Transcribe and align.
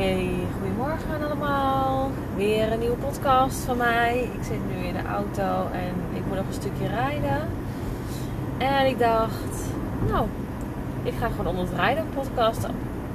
Hey, 0.00 0.30
goedemorgen 0.58 1.24
allemaal. 1.24 2.10
Weer 2.36 2.72
een 2.72 2.78
nieuwe 2.78 2.96
podcast 2.96 3.64
van 3.64 3.76
mij. 3.76 4.30
Ik 4.32 4.42
zit 4.42 4.58
nu 4.68 4.86
in 4.86 4.92
de 4.94 5.08
auto 5.08 5.70
en 5.72 5.94
ik 6.16 6.26
moet 6.26 6.36
nog 6.36 6.46
een 6.46 6.52
stukje 6.52 6.86
rijden. 6.86 7.48
En 8.58 8.86
ik 8.86 8.98
dacht, 8.98 9.70
nou, 10.08 10.26
ik 11.02 11.12
ga 11.18 11.28
gewoon 11.28 11.46
onder 11.46 11.64
het 11.64 11.74
rijden 11.74 12.02
een 12.04 12.14
podcast 12.14 12.66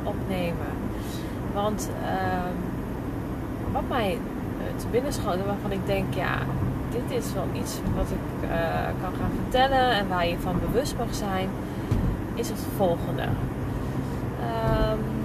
opnemen. 0.03 0.71
Want 1.53 1.89
ehm, 2.03 2.55
wat 3.71 3.87
mij 3.89 4.17
te 4.77 4.87
binnen 4.91 5.13
schoten 5.13 5.45
waarvan 5.45 5.71
ik 5.71 5.85
denk, 5.85 6.13
ja, 6.13 6.37
dit 6.91 7.17
is 7.23 7.33
wel 7.33 7.47
iets 7.53 7.79
wat 7.95 8.09
ik 8.09 8.49
uh, 8.49 8.57
kan 9.01 9.13
gaan 9.19 9.31
vertellen 9.41 9.91
en 9.91 10.07
waar 10.07 10.27
je 10.27 10.39
van 10.39 10.59
bewust 10.59 10.97
mag 10.97 11.15
zijn, 11.15 11.49
is 12.33 12.49
het 12.49 12.59
volgende. 12.77 13.23
Um, 14.91 15.15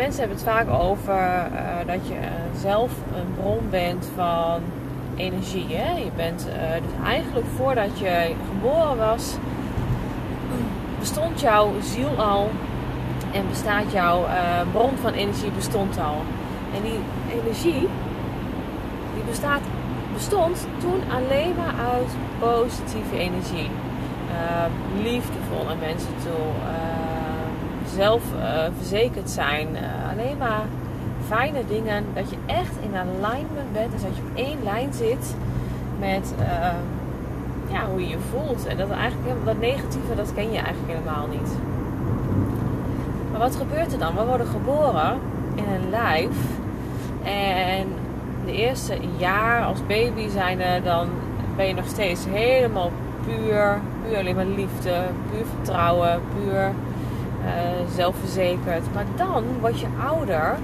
mensen 0.00 0.20
hebben 0.20 0.38
het 0.38 0.46
vaak 0.46 0.68
over 0.68 1.14
uh, 1.52 1.86
dat 1.86 2.08
je 2.08 2.18
zelf 2.60 2.90
een 3.14 3.34
bron 3.40 3.70
bent 3.70 4.08
van 4.14 4.60
energie. 5.16 5.66
Hè? 5.68 5.98
Je 5.98 6.10
bent 6.16 6.46
uh, 6.48 6.54
dus 6.54 7.06
eigenlijk 7.06 7.46
voordat 7.56 7.98
je 7.98 8.34
geboren 8.50 8.96
was, 8.96 9.34
bestond 10.98 11.40
jouw 11.40 11.72
ziel 11.82 12.10
al 12.16 12.50
en 13.32 13.48
bestaat 13.48 13.92
jouw 13.92 14.24
uh, 14.24 14.32
bron 14.72 14.96
van 15.00 15.12
energie 15.12 15.50
bestond 15.50 15.98
al. 15.98 16.22
En 16.74 16.82
die 16.82 17.00
energie 17.40 17.88
die 19.14 19.24
bestaat, 19.28 19.62
bestond 20.12 20.66
toen 20.78 21.00
alleen 21.16 21.54
maar 21.56 21.74
uit 21.92 22.10
positieve 22.38 23.18
energie. 23.18 23.70
liefdevol 25.02 25.64
naar 25.66 25.76
mensen 25.76 26.14
toe 26.22 26.46
zelfverzekerd 27.94 29.28
uh, 29.28 29.34
zijn. 29.34 29.68
Uh, 29.72 30.10
alleen 30.12 30.36
maar 30.38 30.62
fijne 31.26 31.60
dingen. 31.68 32.04
Dat 32.14 32.30
je 32.30 32.36
echt 32.46 32.74
in 32.80 32.96
alignment 32.96 33.72
bent. 33.72 33.92
Dus 33.92 34.02
dat 34.02 34.16
je 34.16 34.22
op 34.22 34.36
één 34.36 34.58
lijn 34.62 34.92
zit 34.92 35.34
met 35.98 36.34
uh, 36.40 36.46
ja, 37.72 37.86
hoe 37.90 38.00
je 38.00 38.08
je 38.08 38.18
voelt. 38.30 38.66
En 38.66 38.76
dat, 38.76 38.90
eigenlijk, 38.90 39.44
dat 39.44 39.58
negatieve, 39.58 40.14
dat 40.16 40.34
ken 40.34 40.52
je 40.52 40.58
eigenlijk 40.58 40.98
helemaal 40.98 41.26
niet. 41.30 41.50
Maar 43.30 43.40
wat 43.40 43.56
gebeurt 43.56 43.92
er 43.92 43.98
dan? 43.98 44.14
We 44.14 44.24
worden 44.24 44.46
geboren 44.46 45.18
in 45.54 45.64
een 45.64 45.90
lijf. 45.90 46.36
En 47.22 47.86
de 48.44 48.52
eerste 48.52 48.96
jaar 49.16 49.64
als 49.64 49.78
baby 49.86 50.28
zijn 50.28 50.60
er, 50.60 50.82
dan 50.82 51.08
ben 51.56 51.66
je 51.66 51.74
nog 51.74 51.86
steeds 51.86 52.24
helemaal 52.28 52.90
puur. 53.24 53.80
Puur 54.04 54.18
alleen 54.18 54.34
maar 54.34 54.44
liefde, 54.44 54.92
puur 55.30 55.44
vertrouwen, 55.56 56.20
puur 56.34 56.72
zelfverzekerd. 57.94 58.94
Maar 58.94 59.06
dan 59.16 59.44
word 59.60 59.80
je 59.80 59.86
ouder 60.08 60.56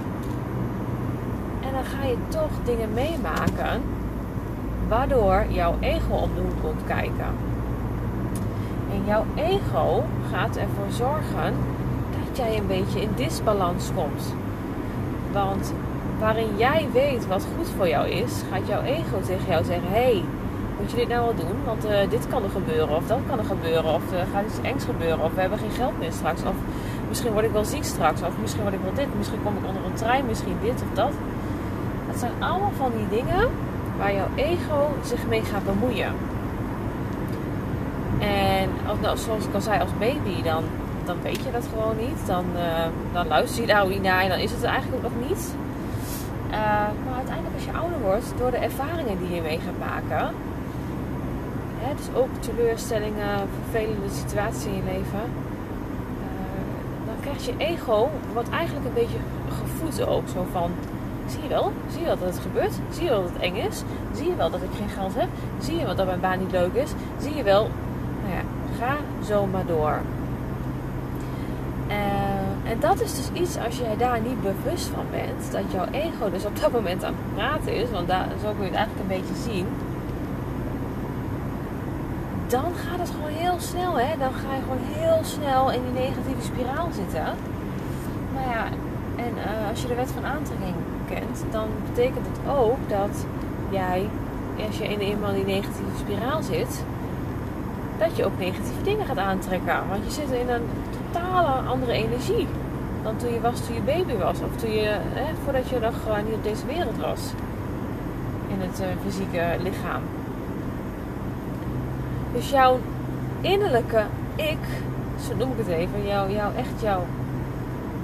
en 1.61 1.71
dan 1.73 1.83
ga 1.83 2.05
je 2.05 2.17
toch 2.27 2.51
dingen 2.63 2.93
meemaken 2.93 3.81
waardoor 4.87 5.45
jouw 5.49 5.75
ego 5.79 6.13
op 6.13 6.35
de 6.35 6.41
hoek 6.41 6.61
komt 6.61 6.85
kijken. 6.87 7.35
En 8.91 9.03
jouw 9.05 9.25
ego 9.35 10.03
gaat 10.31 10.55
ervoor 10.55 10.91
zorgen 10.91 11.53
dat 12.11 12.37
jij 12.37 12.57
een 12.57 12.67
beetje 12.67 13.01
in 13.01 13.09
disbalans 13.15 13.91
komt. 13.95 14.33
Want 15.31 15.73
waarin 16.19 16.57
jij 16.57 16.87
weet 16.93 17.27
wat 17.27 17.47
goed 17.57 17.67
voor 17.77 17.87
jou 17.87 18.07
is, 18.09 18.43
gaat 18.51 18.67
jouw 18.67 18.81
ego 18.81 19.21
tegen 19.25 19.49
jou 19.49 19.63
zeggen: 19.63 19.89
hey, 19.89 20.23
moet 20.79 20.91
je 20.91 20.97
dit 20.97 21.07
nou 21.07 21.21
wel 21.25 21.35
doen? 21.35 21.57
Want 21.65 21.85
uh, 21.85 21.91
dit 22.09 22.27
kan 22.27 22.43
er 22.43 22.49
gebeuren, 22.49 22.95
of 22.95 23.07
dat 23.07 23.19
kan 23.27 23.39
er 23.39 23.45
gebeuren, 23.45 23.93
of 23.93 24.11
er 24.11 24.25
gaat 24.33 24.45
iets 24.45 24.61
engs 24.61 24.83
gebeuren, 24.83 25.23
of 25.23 25.33
we 25.33 25.41
hebben 25.41 25.59
geen 25.59 25.71
geld 25.71 25.99
meer 25.99 26.11
straks, 26.11 26.41
of 26.41 26.55
misschien 27.07 27.31
word 27.31 27.45
ik 27.45 27.51
wel 27.51 27.65
ziek 27.65 27.83
straks, 27.83 28.21
of 28.21 28.33
misschien 28.41 28.61
word 28.61 28.73
ik 28.73 28.79
wel 28.83 28.93
dit, 28.93 29.07
misschien 29.17 29.43
kom 29.43 29.57
ik 29.57 29.67
onder 29.67 29.85
een 29.85 29.93
trein, 29.93 30.25
misschien 30.25 30.57
dit 30.61 30.73
of 30.73 30.93
dat. 30.93 31.13
Het 32.07 32.19
zijn 32.19 32.31
allemaal 32.39 32.71
van 32.77 32.91
die 32.97 33.21
dingen 33.21 33.49
waar 33.97 34.13
jouw 34.13 34.29
ego 34.35 34.93
zich 35.03 35.27
mee 35.27 35.41
gaat 35.41 35.65
bemoeien. 35.65 36.11
En 38.19 38.69
als, 39.05 39.23
zoals 39.23 39.45
ik 39.45 39.53
al 39.53 39.61
zei, 39.61 39.79
als 39.79 39.97
baby, 39.99 40.43
dan, 40.43 40.63
dan 41.05 41.15
weet 41.21 41.43
je 41.43 41.51
dat 41.51 41.67
gewoon 41.73 41.97
niet. 41.97 42.27
Dan, 42.27 42.45
uh, 42.55 42.85
dan 43.13 43.27
luister 43.27 43.61
je 43.61 43.67
daar 43.67 43.83
ook 43.83 43.89
niet 43.89 44.01
naar 44.01 44.21
en 44.21 44.29
dan 44.29 44.39
is 44.39 44.51
het 44.51 44.63
er 44.63 44.69
eigenlijk 44.69 45.05
ook 45.05 45.11
nog 45.11 45.29
niet. 45.29 45.55
Maar 47.05 47.15
uiteindelijk 47.15 47.55
als 47.55 47.65
je 47.65 47.79
ouder 47.81 47.99
wordt, 47.99 48.33
door 48.37 48.51
de 48.51 48.57
ervaringen 48.57 49.17
die 49.19 49.35
je 49.35 49.41
mee 49.41 49.59
gaat 49.59 49.89
maken, 49.89 50.33
Hè, 51.79 51.95
dus 51.95 52.21
ook 52.21 52.29
teleurstellingen, 52.39 53.47
vervelende 53.61 54.09
situaties 54.09 54.65
in 54.65 54.75
je 54.75 54.83
leven. 54.83 55.23
Uh, 56.21 57.05
dan 57.05 57.15
krijgt 57.21 57.45
je 57.45 57.53
ego, 57.57 58.09
wat 58.33 58.49
eigenlijk 58.49 58.85
een 58.85 58.93
beetje 58.93 59.17
gevoed 59.49 60.07
ook. 60.07 60.27
Zo 60.27 60.45
van, 60.51 60.71
zie 61.27 61.41
je 61.41 61.47
wel? 61.47 61.71
Zie 61.91 61.99
je 61.99 62.05
wel 62.05 62.17
dat 62.19 62.29
het 62.29 62.39
gebeurt? 62.39 62.73
Zie 62.89 63.03
je 63.03 63.09
wel 63.09 63.21
dat 63.21 63.31
het 63.33 63.41
eng 63.41 63.55
is? 63.55 63.83
Zie 64.13 64.27
je 64.27 64.35
wel 64.35 64.49
dat 64.49 64.61
ik 64.61 64.69
geen 64.77 64.89
geld 64.89 65.15
heb? 65.15 65.27
Zie 65.59 65.77
je 65.77 65.85
wel 65.85 65.95
dat 65.95 66.05
mijn 66.05 66.19
baan 66.19 66.39
niet 66.39 66.51
leuk 66.51 66.73
is? 66.73 66.91
Zie 67.17 67.35
je 67.35 67.43
wel? 67.43 67.69
Nou 68.23 68.33
ja, 68.33 68.41
ga 68.79 68.95
zo 69.25 69.45
maar 69.45 69.65
door. 69.65 69.99
Uh, 71.87 72.71
en 72.71 72.79
dat 72.79 73.01
is 73.01 73.15
dus 73.15 73.41
iets 73.41 73.57
als 73.57 73.77
jij 73.77 73.97
daar 73.97 74.19
niet 74.21 74.41
bewust 74.41 74.87
van 74.87 75.05
bent, 75.11 75.51
dat 75.51 75.71
jouw 75.71 75.85
ego 75.91 76.29
dus 76.31 76.45
op 76.45 76.59
dat 76.61 76.71
moment 76.71 77.03
aan 77.03 77.13
het 77.17 77.35
praten 77.35 77.75
is, 77.75 77.89
want 77.91 78.07
daar, 78.07 78.27
zo 78.41 78.49
kun 78.49 78.65
je 78.65 78.71
het 78.71 78.75
eigenlijk 78.75 78.99
een 78.99 79.17
beetje 79.17 79.51
zien 79.51 79.67
dan 82.47 82.73
gaat 82.75 82.99
het 82.99 83.09
gewoon 83.09 83.37
heel 83.43 83.59
snel. 83.59 83.99
Hè? 83.99 84.17
Dan 84.17 84.33
ga 84.33 84.55
je 84.55 84.61
gewoon 84.61 84.85
heel 85.01 85.19
snel 85.23 85.71
in 85.71 85.81
die 85.83 86.01
negatieve 86.01 86.41
spiraal 86.41 86.89
zitten. 86.93 87.25
Nou 88.33 88.49
ja, 88.49 88.65
en 89.15 89.33
uh, 89.37 89.69
als 89.69 89.81
je 89.81 89.87
de 89.87 89.95
wet 89.95 90.11
van 90.11 90.25
aantrekking 90.25 90.75
kent, 91.07 91.43
dan 91.51 91.67
betekent 91.89 92.27
het 92.27 92.55
ook 92.55 92.89
dat 92.89 93.25
jij, 93.69 94.09
als 94.67 94.77
je 94.77 94.87
in 94.87 94.99
eenmaal 94.99 95.29
in 95.29 95.45
die 95.45 95.53
negatieve 95.55 95.97
spiraal 95.97 96.41
zit, 96.41 96.83
dat 97.97 98.15
je 98.15 98.25
ook 98.25 98.37
negatieve 98.39 98.83
dingen 98.83 99.05
gaat 99.05 99.17
aantrekken. 99.17 99.87
Want 99.89 100.05
je 100.05 100.11
zit 100.11 100.31
in 100.31 100.49
een 100.49 100.67
totale 101.11 101.67
andere 101.67 101.91
energie 101.91 102.47
dan 103.07 103.17
toen 103.17 103.33
je 103.33 103.41
was 103.41 103.65
toen 103.65 103.75
je 103.75 103.81
baby 103.81 104.15
was. 104.15 104.39
Of 104.41 104.55
toen 104.55 104.71
je, 104.71 104.97
hè, 104.99 105.35
voordat 105.43 105.69
je 105.69 105.79
nog 105.79 105.93
niet 106.25 106.33
op 106.33 106.43
deze 106.43 106.65
wereld 106.65 106.97
was. 106.97 107.21
In 108.47 108.61
het 108.61 108.79
uh, 108.79 108.87
fysieke 109.05 109.45
lichaam. 109.63 110.01
Dus 112.37 112.49
jouw 112.49 112.79
innerlijke 113.41 114.05
ik, 114.35 114.57
zo 115.27 115.35
noem 115.35 115.51
ik 115.51 115.57
het 115.57 115.67
even, 115.67 116.07
jouw, 116.07 116.29
jouw, 116.29 116.51
echt 116.53 116.81
jouw 116.81 117.05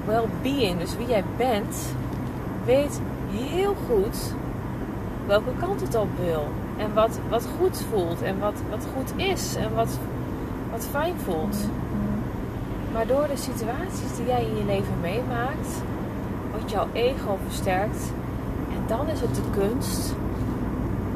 well-being, 0.06 0.80
dus 0.80 0.98
wie 0.98 1.08
jij 1.08 1.24
bent, 1.38 1.94
weet 2.66 3.02
heel 3.32 3.76
goed 3.88 4.34
welke 5.28 5.50
kant 5.60 5.82
het 5.82 5.96
op 5.96 6.08
wil. 6.20 6.48
En 6.78 6.94
wat, 6.94 7.20
wat 7.30 7.48
goed 7.60 7.84
voelt 7.90 8.22
en 8.22 8.40
wat, 8.40 8.54
wat 8.70 8.88
goed 8.96 9.14
is 9.16 9.56
en 9.56 9.76
wat, 9.76 9.98
wat 10.72 10.88
fijn 10.92 11.16
voelt. 11.24 11.58
Maar 12.94 13.08
door 13.08 13.28
de 13.28 13.38
situaties 13.38 14.16
die 14.16 14.26
jij 14.26 14.46
in 14.46 14.58
je 14.58 14.66
leven 14.66 15.00
meemaakt, 15.02 15.82
wordt 16.52 16.72
jouw 16.72 16.88
ego 16.94 17.38
versterkt. 17.48 18.12
En 18.70 18.84
dan 18.88 19.08
is 19.08 19.22
het 19.22 19.36
de 19.36 19.60
kunst 19.60 20.16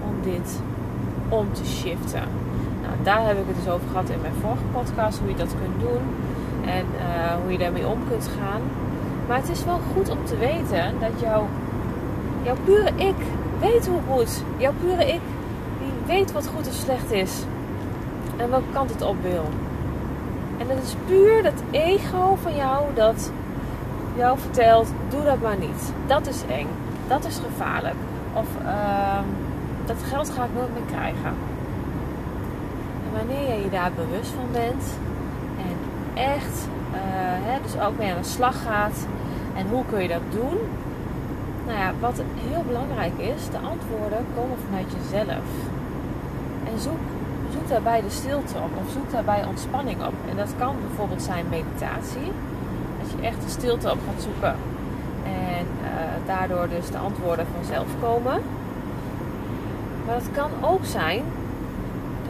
om 0.03 0.31
dit 0.31 0.59
om 1.29 1.53
te 1.53 1.65
shiften. 1.65 2.46
Daar 3.07 3.25
heb 3.25 3.37
ik 3.37 3.43
het 3.47 3.55
dus 3.55 3.73
over 3.73 3.87
gehad 3.87 4.09
in 4.09 4.21
mijn 4.21 4.33
vorige 4.41 4.63
podcast, 4.71 5.19
hoe 5.19 5.29
je 5.29 5.35
dat 5.35 5.55
kunt 5.61 5.79
doen 5.79 6.01
en 6.65 6.85
uh, 6.95 7.35
hoe 7.41 7.51
je 7.51 7.57
daarmee 7.57 7.87
om 7.87 7.99
kunt 8.09 8.29
gaan. 8.39 8.61
Maar 9.27 9.37
het 9.37 9.49
is 9.49 9.65
wel 9.65 9.79
goed 9.93 10.09
om 10.09 10.25
te 10.25 10.37
weten 10.37 10.99
dat 10.99 11.19
jouw, 11.19 11.47
jouw 12.43 12.55
pure 12.65 12.91
ik 12.95 13.15
weet 13.59 13.87
hoe 13.87 13.99
goed. 14.09 14.43
Jouw 14.57 14.73
pure 14.81 15.05
ik 15.13 15.21
die 15.79 15.91
weet 16.05 16.31
wat 16.31 16.49
goed 16.55 16.67
of 16.67 16.73
slecht 16.73 17.11
is. 17.11 17.43
En 18.37 18.49
welke 18.49 18.71
kant 18.73 18.89
het 18.89 19.01
op 19.01 19.15
wil. 19.21 19.45
En 20.57 20.69
het 20.69 20.83
is 20.83 20.95
puur 21.05 21.43
dat 21.43 21.63
ego 21.71 22.37
van 22.41 22.55
jou 22.55 22.83
dat 22.93 23.31
jou 24.15 24.39
vertelt: 24.39 24.87
doe 25.09 25.23
dat 25.23 25.41
maar 25.41 25.57
niet. 25.57 25.93
Dat 26.07 26.27
is 26.27 26.41
eng. 26.49 26.67
Dat 27.07 27.25
is 27.25 27.39
gevaarlijk. 27.49 27.95
Of 28.33 28.47
uh, 28.63 29.19
dat 29.85 29.97
geld 30.09 30.29
ga 30.29 30.43
ik 30.43 30.49
nooit 30.53 30.73
meer 30.73 30.97
krijgen 30.97 31.55
wanneer 33.17 33.53
je 33.53 33.63
je 33.63 33.69
daar 33.69 33.91
bewust 33.91 34.31
van 34.31 34.49
bent 34.51 34.83
en 35.67 35.75
echt, 36.13 36.55
uh, 36.93 36.99
hè, 37.49 37.61
dus 37.61 37.79
ook 37.79 37.97
mee 37.97 38.11
aan 38.11 38.21
de 38.21 38.27
slag 38.27 38.63
gaat 38.63 39.07
en 39.55 39.67
hoe 39.67 39.83
kun 39.89 40.01
je 40.01 40.07
dat 40.07 40.27
doen? 40.29 40.57
Nou 41.65 41.79
ja, 41.79 41.91
wat 41.99 42.21
heel 42.49 42.63
belangrijk 42.67 43.17
is, 43.17 43.41
de 43.49 43.61
antwoorden 43.73 44.25
komen 44.35 44.57
vanuit 44.65 44.89
jezelf. 44.97 45.47
En 46.69 46.79
zoek, 46.79 47.03
zoek 47.53 47.67
daarbij 47.67 48.01
de 48.01 48.09
stilte 48.09 48.57
op 48.57 48.71
of 48.81 48.91
zoek 48.91 49.11
daarbij 49.11 49.45
ontspanning 49.45 50.05
op. 50.05 50.13
En 50.29 50.37
dat 50.37 50.53
kan 50.57 50.75
bijvoorbeeld 50.87 51.21
zijn 51.21 51.45
meditatie. 51.49 52.31
Dat 53.01 53.11
je 53.11 53.27
echt 53.27 53.41
de 53.43 53.49
stilte 53.49 53.91
op 53.91 53.99
gaat 54.07 54.21
zoeken. 54.21 54.55
En 55.23 55.65
uh, 55.81 55.89
daardoor 56.25 56.69
dus 56.69 56.89
de 56.91 56.97
antwoorden 56.97 57.45
vanzelf 57.55 57.87
komen. 58.01 58.41
Maar 60.05 60.15
het 60.15 60.31
kan 60.31 60.51
ook 60.61 60.85
zijn 60.85 61.23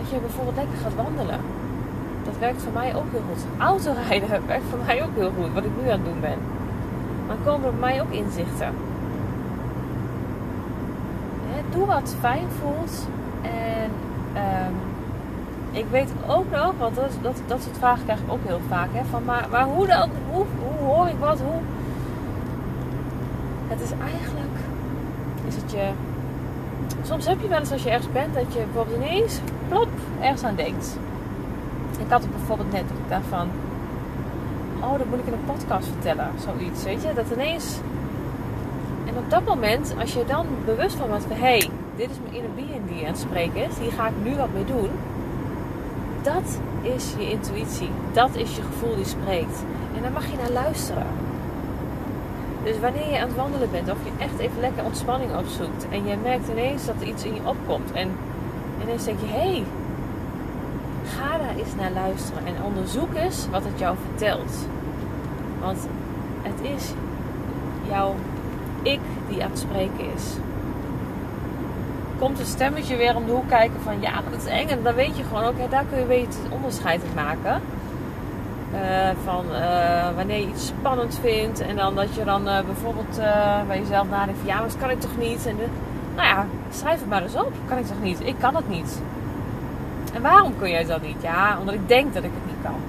dat 0.08 0.16
je 0.16 0.28
bijvoorbeeld 0.28 0.56
lekker 0.56 0.78
gaat 0.78 0.96
wandelen. 0.96 1.40
Dat 2.24 2.38
werkt 2.40 2.62
voor 2.62 2.74
mij 2.74 2.96
ook 2.96 3.12
heel 3.12 3.24
goed. 3.30 3.46
Autorijden 3.58 4.30
werkt 4.48 4.70
voor 4.70 4.80
mij 4.86 5.04
ook 5.04 5.16
heel 5.16 5.32
goed, 5.38 5.54
wat 5.54 5.64
ik 5.64 5.72
nu 5.82 5.90
aan 5.90 6.00
het 6.00 6.06
doen 6.06 6.20
ben. 6.20 6.40
dan 7.28 7.38
komen 7.44 7.70
bij 7.70 7.80
mij 7.80 8.02
ook 8.02 8.12
inzichten. 8.12 8.74
Doe 11.70 11.86
wat 11.86 12.16
fijn 12.20 12.48
voelt. 12.60 13.08
En 13.42 13.92
ehm, 14.34 14.74
ik 15.72 15.86
weet 15.92 16.10
ook 16.28 16.52
nog, 16.52 16.74
want 16.78 16.96
dat, 16.96 17.12
dat, 17.22 17.42
dat 17.48 17.62
soort 17.62 17.78
vragen 17.78 18.04
krijg 18.04 18.20
ik 18.20 18.32
ook 18.32 18.46
heel 18.46 18.62
vaak. 18.68 18.88
Hè, 18.92 19.06
van, 19.10 19.24
maar, 19.26 19.48
maar 19.52 19.64
hoe 19.64 19.88
dan? 19.88 20.10
Hoe, 20.32 20.46
hoe 20.60 20.88
hoor 20.88 21.08
ik 21.08 21.20
wat? 21.20 21.40
Hoe? 21.40 21.62
Het 23.68 23.82
is 23.82 23.92
eigenlijk, 23.92 24.56
is 25.48 25.56
het 25.56 25.72
je... 25.72 25.90
Soms 27.04 27.28
heb 27.28 27.42
je 27.42 27.48
wel 27.48 27.60
eens 27.60 27.72
als 27.72 27.84
je 27.84 27.90
ergens 27.90 28.12
bent 28.12 28.34
dat 28.34 28.54
je 28.54 28.60
bijvoorbeeld 28.60 28.98
ineens, 28.98 29.40
plop, 29.70 29.90
ergens 30.22 30.44
aan 30.44 30.56
denkt. 30.56 30.98
Ik 32.00 32.10
had 32.10 32.22
het 32.22 32.32
bijvoorbeeld 32.32 32.72
net, 32.72 32.84
dat 33.10 33.22
van, 33.30 33.50
oh, 34.82 34.98
dat 34.98 35.08
moet 35.10 35.20
ik 35.20 35.26
in 35.26 35.34
een 35.34 35.56
podcast 35.56 35.88
vertellen. 35.88 36.30
Zoiets, 36.46 36.84
weet 36.84 37.02
je. 37.02 37.14
Dat 37.14 37.26
ineens... 37.34 37.80
En 39.06 39.18
op 39.18 39.30
dat 39.30 39.46
moment, 39.46 39.96
als 40.00 40.14
je 40.14 40.24
dan 40.28 40.46
bewust 40.66 40.96
van 40.96 41.10
bent 41.10 41.24
van... 41.24 41.36
Hé, 41.36 41.42
hey, 41.42 41.70
dit 41.96 42.10
is 42.10 42.18
mijn 42.24 42.36
inner 42.36 42.52
being 42.56 42.88
die 42.90 43.00
aan 43.00 43.12
het 43.12 43.20
spreken 43.20 43.64
is. 43.64 43.78
Hier 43.80 43.92
ga 43.92 44.08
ik 44.08 44.14
nu 44.24 44.36
wat 44.36 44.54
mee 44.54 44.66
doen. 44.66 44.90
Dat 46.22 46.60
is 46.82 47.14
je 47.18 47.30
intuïtie. 47.30 47.90
Dat 48.12 48.36
is 48.36 48.56
je 48.56 48.62
gevoel 48.62 48.96
die 48.96 49.06
spreekt. 49.06 49.64
En 49.96 50.02
daar 50.02 50.12
mag 50.12 50.26
je 50.26 50.38
naar 50.38 50.64
luisteren. 50.64 51.06
Dus 52.68 52.80
wanneer 52.80 53.10
je 53.12 53.20
aan 53.20 53.28
het 53.28 53.36
wandelen 53.36 53.72
bent, 53.72 53.92
of 53.92 53.98
je 54.04 54.24
echt 54.24 54.38
even 54.38 54.60
lekker 54.60 54.84
ontspanning 54.84 55.36
opzoekt. 55.36 55.88
En 55.90 56.08
je 56.08 56.16
merkt 56.24 56.48
ineens 56.48 56.86
dat 56.86 56.96
er 57.00 57.08
iets 57.08 57.24
in 57.24 57.34
je 57.34 57.42
opkomt. 57.44 57.92
En 57.92 58.12
ineens 58.82 59.04
denk 59.04 59.20
je, 59.20 59.26
hé, 59.26 59.52
hey, 59.52 59.64
ga 61.06 61.38
daar 61.38 61.56
eens 61.58 61.76
naar 61.76 61.92
luisteren. 61.92 62.46
En 62.46 62.64
onderzoek 62.64 63.14
eens 63.16 63.48
wat 63.50 63.64
het 63.64 63.80
jou 63.80 63.96
vertelt. 64.08 64.68
Want 65.60 65.88
het 66.42 66.70
is 66.76 66.94
jouw 67.90 68.16
ik 68.82 69.00
die 69.30 69.44
aan 69.44 69.50
het 69.50 69.60
spreken 69.60 70.14
is. 70.16 70.24
Komt 72.20 72.40
een 72.40 72.46
stemmetje 72.46 72.96
weer 72.96 73.16
om 73.16 73.26
de 73.26 73.32
hoek 73.32 73.48
kijken 73.48 73.82
van 73.82 74.02
ja, 74.02 74.22
dat 74.30 74.42
is 74.42 74.46
eng. 74.46 74.68
En 74.68 74.84
dan 74.84 74.96
weet 74.96 75.18
je 75.18 75.24
gewoon 75.24 75.44
ook, 75.44 75.70
daar 75.70 75.86
kun 75.90 76.00
je 76.00 76.06
weer 76.06 76.26
het 76.26 76.38
onderscheid 76.50 77.02
in 77.04 77.14
maken. 77.16 77.62
Uh, 78.74 78.80
van 79.24 79.46
uh, 79.52 80.16
wanneer 80.16 80.40
je 80.40 80.48
iets 80.48 80.68
spannend 80.68 81.20
vindt. 81.22 81.60
En 81.60 81.76
dan 81.76 81.96
dat 81.96 82.16
je 82.16 82.24
dan 82.24 82.48
uh, 82.48 82.60
bijvoorbeeld 82.66 83.20
bij 83.68 83.80
jezelf 83.80 84.10
nadenkt 84.10 84.40
van 84.40 84.48
ja, 84.48 84.60
maar 84.60 84.68
dat 84.68 84.78
kan 84.78 84.90
ik 84.90 85.00
toch 85.00 85.18
niet. 85.18 85.46
En 85.46 85.56
nou 86.16 86.28
ja, 86.28 86.46
schrijf 86.72 87.00
het 87.00 87.10
maar 87.10 87.22
eens 87.22 87.36
op. 87.36 87.52
Kan 87.66 87.78
ik 87.78 87.86
toch 87.86 88.02
niet? 88.02 88.20
Ik 88.24 88.36
kan 88.40 88.56
het 88.56 88.70
niet. 88.70 89.02
En 90.14 90.22
waarom 90.22 90.54
kun 90.58 90.74
het 90.74 90.88
dan 90.88 91.02
niet? 91.02 91.22
Ja, 91.22 91.58
omdat 91.60 91.74
ik 91.74 91.88
denk 91.88 92.14
dat 92.14 92.24
ik 92.24 92.32
het 92.34 92.46
niet 92.46 92.64
kan. 92.64 92.80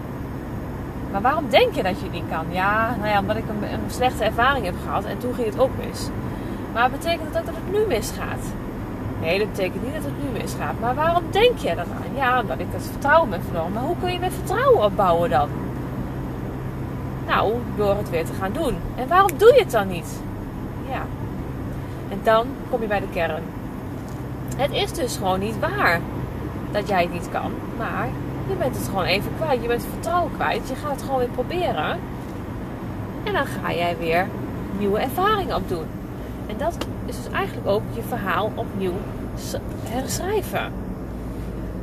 Maar 1.11 1.21
waarom 1.21 1.45
denk 1.51 1.75
je 1.75 1.83
dat 1.83 1.99
je 1.99 2.05
het 2.05 2.13
niet 2.13 2.31
kan? 2.31 2.45
Ja, 2.49 2.97
nou 2.99 3.09
ja, 3.09 3.19
omdat 3.19 3.37
ik 3.37 3.49
een, 3.49 3.73
een 3.73 3.91
slechte 3.91 4.25
ervaring 4.25 4.65
heb 4.65 4.75
gehad 4.85 5.05
en 5.05 5.19
toen 5.19 5.35
ging 5.35 5.47
het 5.47 5.59
ook 5.59 5.71
mis. 5.87 6.09
Maar 6.73 6.91
betekent 6.91 7.27
ook 7.27 7.33
dat 7.33 7.45
het 7.47 7.73
nu 7.73 7.87
misgaat? 7.87 8.45
Nee, 9.21 9.39
dat 9.39 9.51
betekent 9.51 9.83
niet 9.83 9.95
dat 9.95 10.05
het 10.05 10.23
nu 10.23 10.41
misgaat. 10.41 10.81
Maar 10.81 10.95
waarom 10.95 11.23
denk 11.31 11.59
je 11.59 11.75
dan 11.75 11.79
aan? 11.79 12.17
Ja, 12.17 12.41
omdat 12.41 12.59
ik 12.59 12.67
het 12.71 12.87
vertrouwen 12.91 13.31
ben 13.31 13.43
verloren. 13.43 13.73
Maar 13.73 13.83
hoe 13.83 13.97
kun 14.01 14.13
je 14.13 14.19
met 14.19 14.33
vertrouwen 14.33 14.85
opbouwen 14.85 15.31
dan? 15.31 15.49
Nou, 17.29 17.55
door 17.77 17.97
het 17.97 18.11
weer 18.11 18.25
te 18.25 18.33
gaan 18.33 18.53
doen. 18.53 18.77
En 18.97 19.09
waarom 19.09 19.31
doe 19.37 19.53
je 19.55 19.61
het 19.61 19.71
dan 19.71 19.89
niet? 19.89 20.21
Ja. 20.91 21.03
En 22.09 22.21
dan 22.23 22.47
kom 22.71 22.81
je 22.81 22.87
bij 22.87 23.01
de 23.01 23.09
kern. 23.13 23.43
Het 24.57 24.71
is 24.71 24.93
dus 24.93 25.17
gewoon 25.17 25.41
niet 25.41 25.59
waar 25.59 26.01
dat 26.71 26.89
jij 26.89 27.03
het 27.03 27.13
niet 27.13 27.29
kan. 27.31 27.53
Maar 27.79 28.09
je 28.49 28.55
bent 28.55 28.77
het 28.77 28.87
gewoon 28.89 29.05
even 29.05 29.31
kwijt. 29.37 29.63
Je 29.63 29.69
bent 29.69 29.83
het 29.83 29.91
vertrouwen 29.93 30.33
kwijt. 30.35 30.69
Je 30.69 30.75
gaat 30.75 30.91
het 30.91 31.03
gewoon 31.03 31.19
weer 31.19 31.29
proberen. 31.29 31.99
En 33.25 33.33
dan 33.33 33.47
ga 33.47 33.73
jij 33.73 33.97
weer 33.99 34.27
nieuwe 34.79 34.99
ervaringen 34.99 35.57
opdoen. 35.57 35.87
En 36.47 36.55
dat 36.59 36.77
is 37.07 37.17
dus 37.17 37.33
eigenlijk 37.33 37.69
ook 37.69 37.83
je 37.93 38.03
verhaal 38.03 38.53
opnieuw 38.55 38.93
herschrijven. 39.85 40.73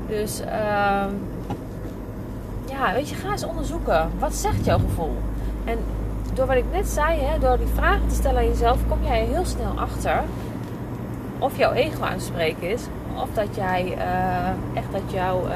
Dus 0.07 0.41
uh, 0.41 1.05
ja, 2.65 2.93
weet 2.93 3.09
je, 3.09 3.15
ga 3.15 3.31
eens 3.31 3.45
onderzoeken. 3.45 4.09
Wat 4.19 4.33
zegt 4.33 4.65
jouw 4.65 4.77
gevoel? 4.77 5.17
En 5.65 5.77
door 6.33 6.45
wat 6.45 6.55
ik 6.55 6.65
net 6.71 6.87
zei, 6.87 7.19
hè, 7.19 7.39
door 7.39 7.57
die 7.57 7.67
vragen 7.73 8.07
te 8.07 8.15
stellen 8.15 8.37
aan 8.37 8.47
jezelf, 8.47 8.77
kom 8.87 8.97
jij 9.03 9.25
heel 9.25 9.45
snel 9.45 9.73
achter 9.75 10.23
of 11.39 11.57
jouw 11.57 11.71
ego 11.71 12.03
aan 12.03 12.11
het 12.11 12.21
spreken 12.21 12.69
is. 12.69 12.81
Of 13.15 13.29
dat 13.33 13.55
jij 13.55 13.97
uh, 13.97 14.47
echt 14.73 14.91
dat 14.91 15.11
jouw 15.11 15.47
uh, 15.47 15.53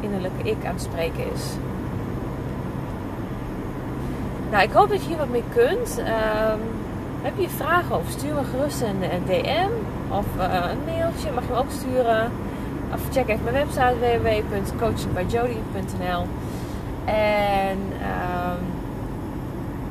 innerlijke 0.00 0.42
ik 0.42 0.64
aan 0.64 0.72
het 0.72 0.82
spreken 0.82 1.32
is. 1.34 1.42
Nou, 4.50 4.62
ik 4.62 4.72
hoop 4.72 4.88
dat 4.88 5.02
je 5.02 5.08
hier 5.08 5.16
wat 5.16 5.28
mee 5.28 5.44
kunt. 5.54 5.98
Uh, 5.98 6.06
heb 7.22 7.38
je 7.38 7.48
vragen 7.48 7.96
of 7.96 8.08
stuur 8.08 8.34
me 8.34 8.44
gerust 8.44 8.80
een, 8.80 9.02
een 9.02 9.24
DM 9.26 9.70
of 10.08 10.26
uh, 10.38 10.64
een 10.70 10.84
mailtje. 10.84 11.32
Mag 11.34 11.44
je 11.44 11.50
me 11.52 11.58
ook 11.58 11.70
sturen. 11.70 12.30
Of 12.92 13.00
check 13.12 13.28
even 13.28 13.44
mijn 13.44 13.54
website 13.54 13.94
www.coachingbyjody.nl 14.00 16.26
En 17.06 17.78
um, 17.78 18.66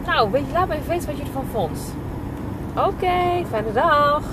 nou, 0.06 0.32
weet 0.32 0.46
je, 0.48 0.54
laat 0.54 0.68
me 0.68 0.76
even 0.76 0.88
weten 0.88 1.08
wat 1.08 1.18
je 1.18 1.24
ervan 1.24 1.46
vond. 1.52 1.96
Oké, 2.76 3.46
fijne 3.50 3.72
dag. 3.74 4.24